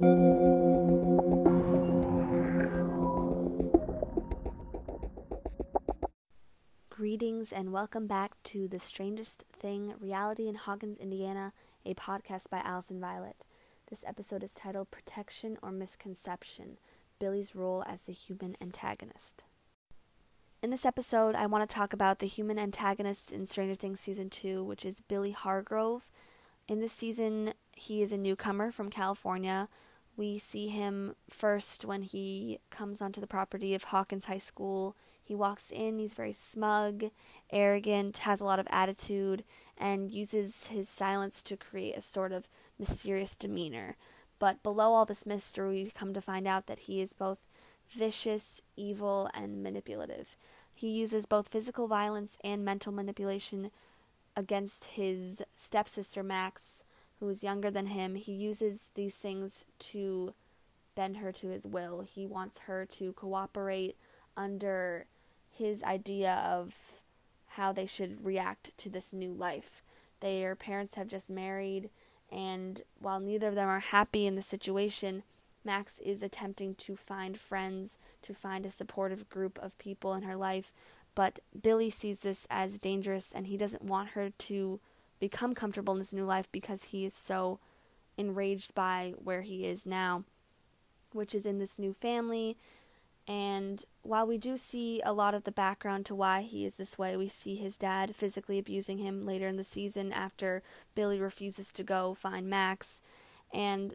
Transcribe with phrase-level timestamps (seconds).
[0.00, 0.12] Greetings
[7.52, 11.52] and welcome back to The Strangest Thing Reality in Hawkins, Indiana,
[11.84, 13.42] a podcast by Alison Violet.
[13.90, 16.78] This episode is titled Protection or Misconception
[17.18, 19.42] Billy's Role as the Human Antagonist.
[20.62, 24.30] In this episode, I want to talk about the human antagonist in Stranger Things Season
[24.30, 26.08] 2, which is Billy Hargrove.
[26.68, 29.68] In this season, he is a newcomer from California.
[30.18, 34.94] We see him first when he comes onto the property of Hawkins High School
[35.28, 37.10] he walks in, he's very smug,
[37.52, 39.44] arrogant, has a lot of attitude,
[39.76, 42.48] and uses his silence to create a sort of
[42.78, 43.96] mysterious demeanor.
[44.38, 47.40] But below all this mystery, we come to find out that he is both
[47.90, 50.34] vicious, evil, and manipulative.
[50.74, 53.70] He uses both physical violence and mental manipulation
[54.34, 56.84] against his stepsister Max,
[57.20, 58.14] who is younger than him.
[58.14, 60.34] He uses these things to
[60.94, 62.00] bend her to his will.
[62.00, 63.96] He wants her to cooperate
[64.36, 65.06] under
[65.50, 66.74] his idea of
[67.52, 69.82] how they should react to this new life.
[70.20, 71.90] Their parents have just married,
[72.30, 75.22] and while neither of them are happy in the situation,
[75.64, 80.36] Max is attempting to find friends, to find a supportive group of people in her
[80.36, 80.72] life.
[81.14, 84.80] But Billy sees this as dangerous, and he doesn't want her to
[85.18, 87.58] become comfortable in this new life because he is so
[88.16, 90.24] enraged by where he is now,
[91.12, 92.56] which is in this new family
[93.28, 96.96] and while we do see a lot of the background to why he is this
[96.96, 100.62] way, we see his dad physically abusing him later in the season after
[100.94, 103.02] Billy refuses to go find Max.
[103.52, 103.94] And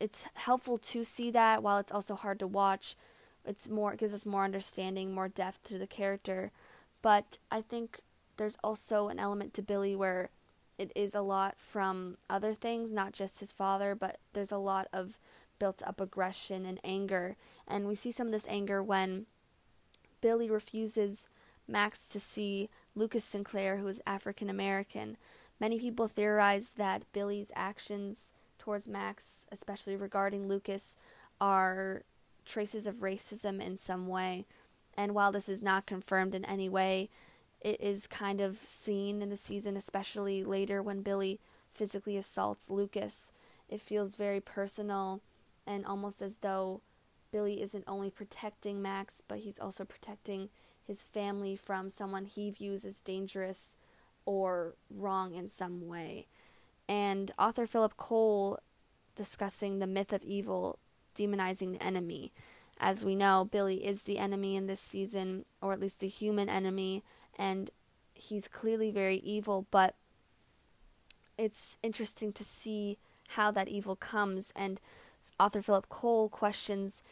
[0.00, 2.96] it's helpful to see that while it's also hard to watch.
[3.44, 6.50] It's more it gives us more understanding, more depth to the character.
[7.00, 8.00] But I think
[8.38, 10.30] there's also an element to Billy where
[10.78, 14.88] it is a lot from other things, not just his father, but there's a lot
[14.92, 15.18] of
[15.58, 17.36] built up aggression and anger.
[17.66, 19.26] And we see some of this anger when
[20.20, 21.26] Billy refuses
[21.66, 25.16] Max to see Lucas Sinclair, who is African American.
[25.60, 30.94] Many people theorize that Billy's actions towards Max, especially regarding Lucas,
[31.40, 32.02] are
[32.44, 34.46] traces of racism in some way.
[34.96, 37.10] And while this is not confirmed in any way,
[37.60, 41.40] it is kind of seen in the season, especially later when Billy
[41.74, 43.32] physically assaults Lucas.
[43.68, 45.20] It feels very personal
[45.66, 46.80] and almost as though
[47.30, 50.48] Billy isn't only protecting Max, but he's also protecting
[50.86, 53.74] his family from someone he views as dangerous
[54.24, 56.26] or wrong in some way.
[56.88, 58.58] And author Philip Cole
[59.14, 60.78] discussing the myth of evil,
[61.14, 62.32] demonizing the enemy.
[62.80, 66.48] As we know, Billy is the enemy in this season, or at least the human
[66.48, 67.02] enemy,
[67.38, 67.70] and
[68.14, 69.94] he's clearly very evil, but
[71.36, 74.80] it's interesting to see how that evil comes and
[75.38, 77.02] Author Philip Cole questions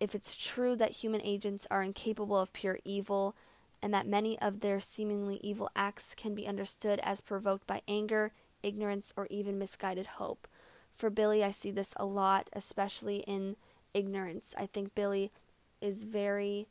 [0.00, 3.36] if it's true that human agents are incapable of pure evil
[3.82, 8.32] and that many of their seemingly evil acts can be understood as provoked by anger,
[8.62, 10.48] ignorance, or even misguided hope.
[10.92, 13.56] For Billy, I see this a lot, especially in
[13.94, 14.54] ignorance.
[14.58, 15.30] I think Billy
[15.80, 16.66] is very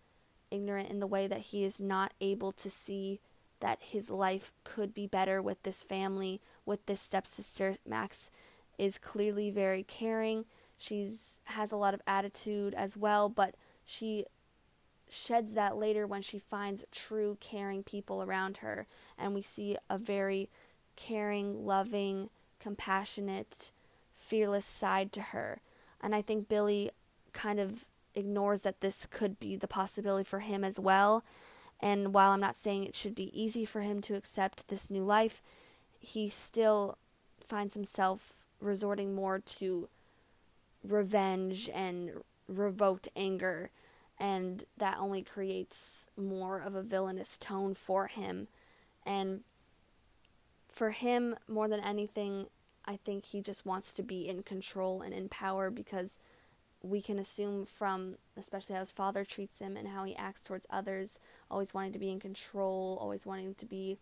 [0.52, 3.20] ignorant in the way that he is not able to see
[3.60, 7.78] that his life could be better with this family, with this stepsister.
[7.86, 8.32] Max
[8.78, 10.46] is clearly very caring
[10.80, 13.56] She's has a lot of attitude as well, but
[13.86, 14.26] she
[15.10, 18.88] sheds that later when she finds true caring people around her
[19.18, 20.50] and we see a very
[20.96, 22.30] caring, loving,
[22.60, 23.72] compassionate,
[24.16, 25.60] fearless side to her.
[26.02, 26.92] And I think Billy
[27.34, 27.86] kind of
[28.20, 31.24] ignores that this could be the possibility for him as well.
[31.80, 35.04] And while I'm not saying it should be easy for him to accept this new
[35.04, 35.42] life,
[36.00, 36.98] he still
[37.44, 39.88] finds himself resorting more to
[40.84, 42.12] revenge and
[42.48, 43.70] revoked anger,
[44.20, 48.48] and that only creates more of a villainous tone for him.
[49.06, 49.42] And
[50.68, 52.48] for him, more than anything,
[52.86, 56.18] I think he just wants to be in control and in power because
[56.82, 60.66] we can assume from especially how his father treats him and how he acts towards
[60.70, 61.20] others,
[61.52, 63.98] always wanting to be in control, always wanting to be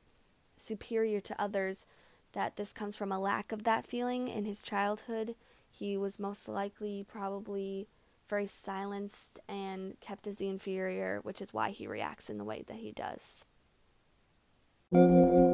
[0.57, 1.85] superior to others,
[2.33, 5.35] that this comes from a lack of that feeling in his childhood
[5.77, 7.88] he was most likely probably
[8.29, 12.63] very silenced and kept as the inferior, which is why he reacts in the way
[12.68, 13.45] that he does.
[14.94, 15.46] Mm-hmm.